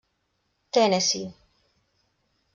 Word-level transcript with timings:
Tennessee. 0.71 1.29